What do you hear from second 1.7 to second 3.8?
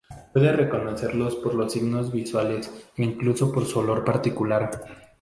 signos visuales e incluso por su